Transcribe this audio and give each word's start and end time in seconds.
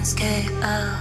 landscape 0.00 0.50
out. 0.62 0.99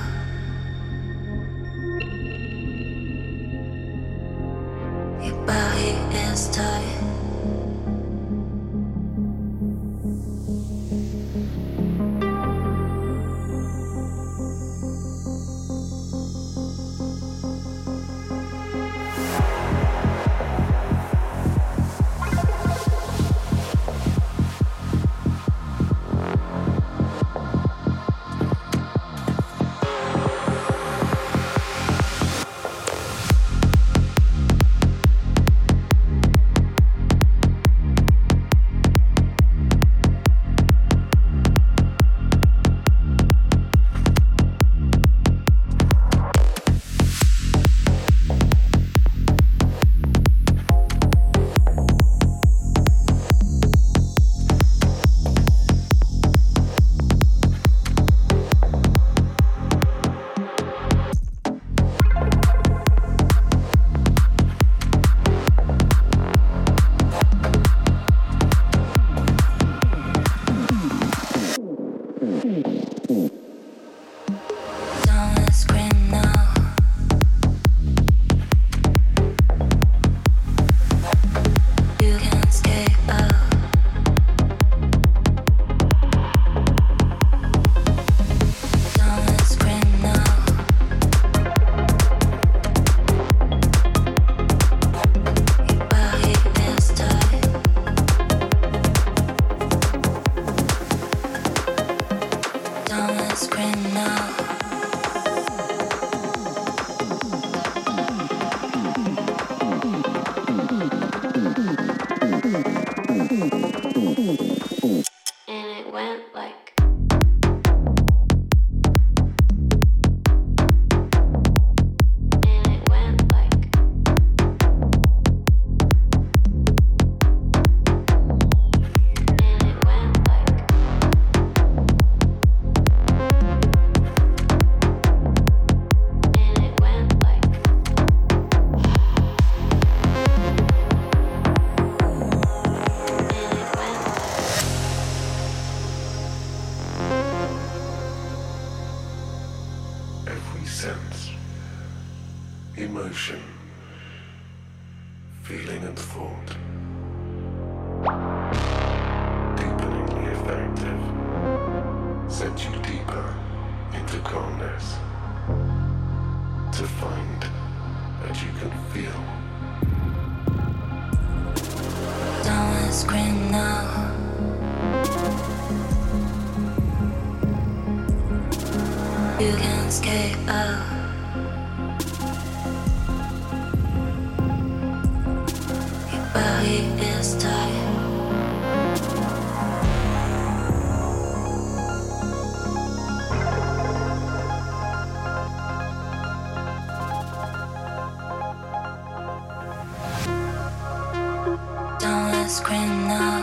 now. 203.08 203.40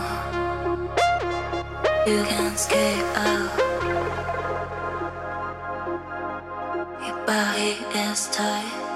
You 2.05 2.23
can't 2.23 2.53
escape 2.53 3.03
out. 3.15 3.51
Your 7.05 7.25
body 7.25 7.77
is 7.95 8.27
tight. 8.27 8.86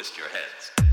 twist 0.00 0.16
your 0.16 0.28
heads. 0.28 0.89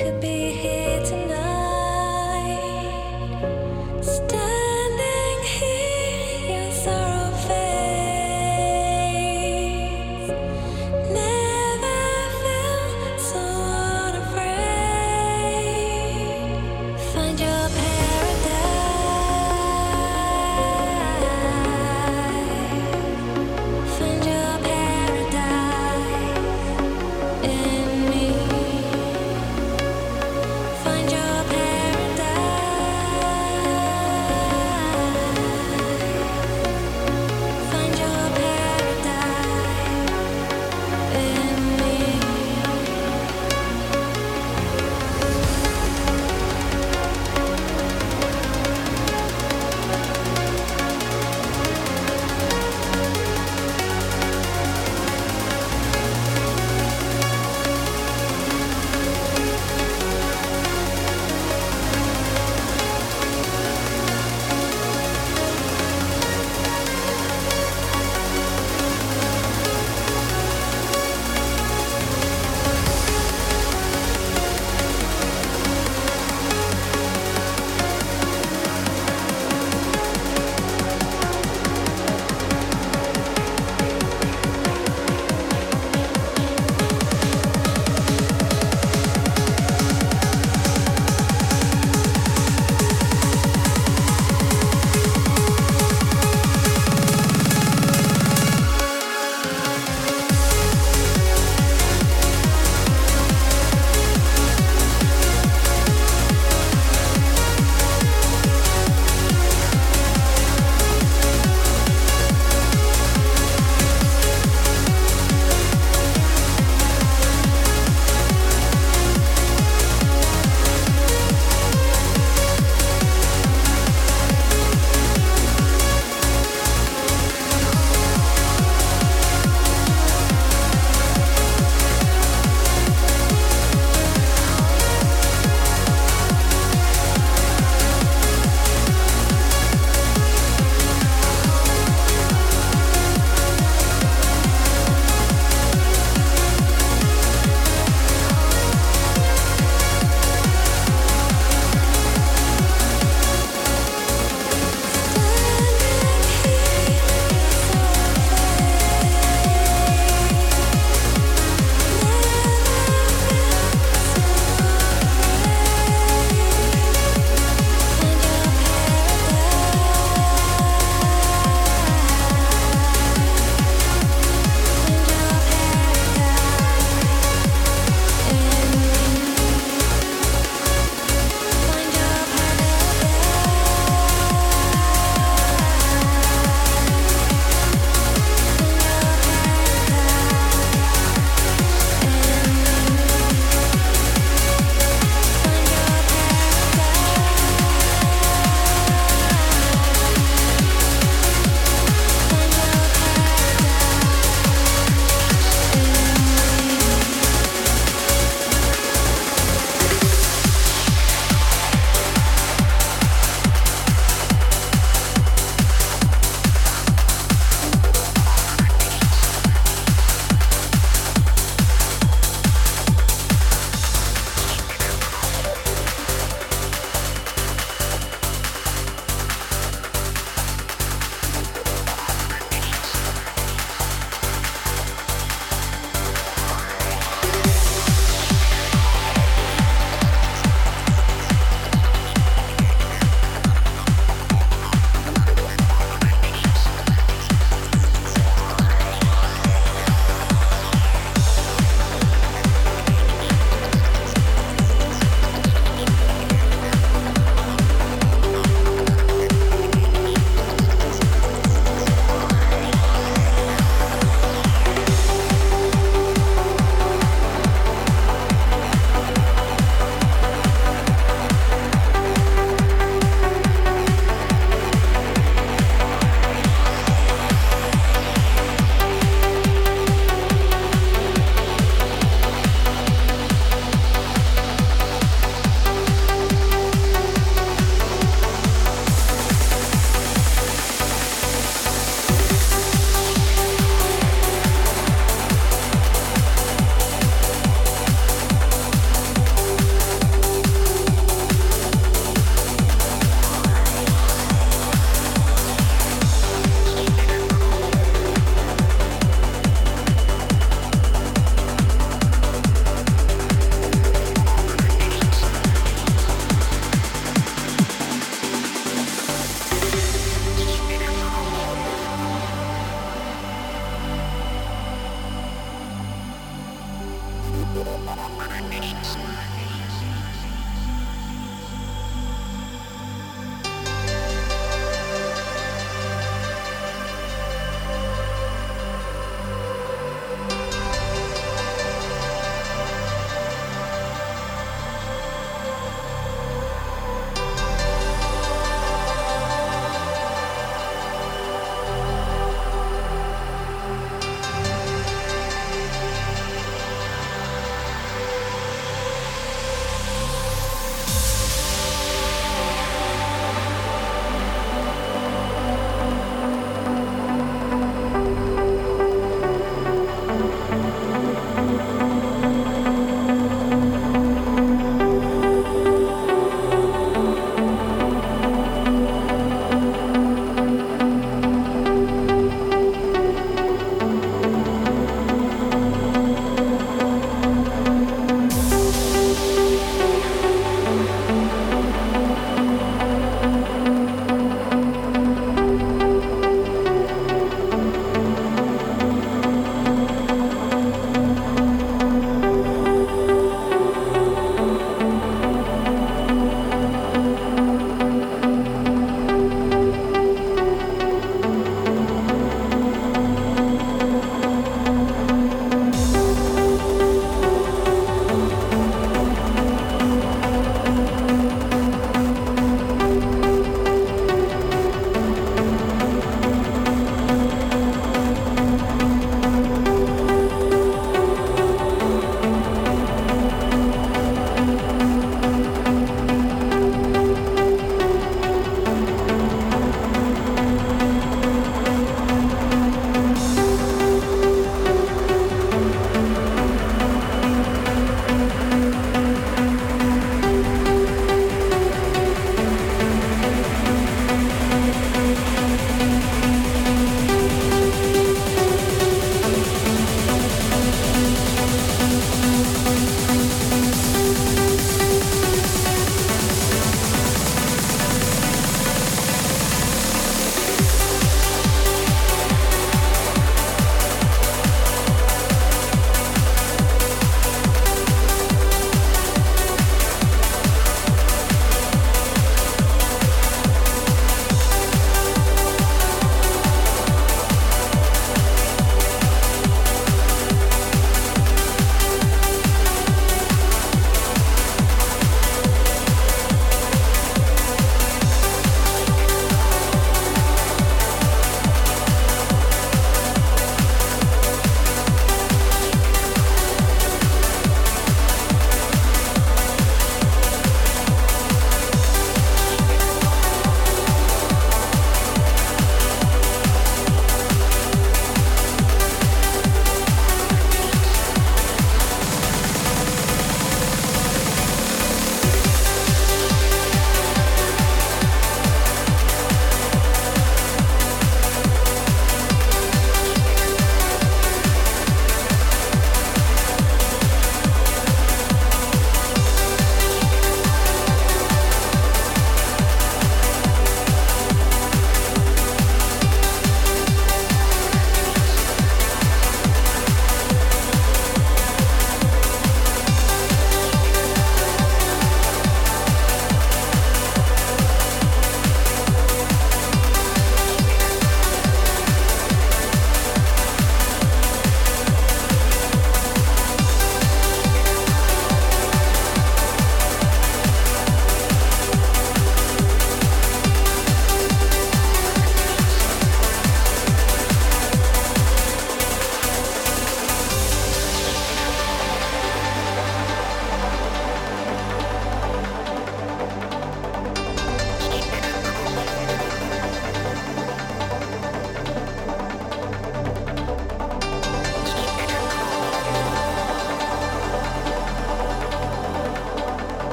could 0.00 0.18
be 0.18 0.39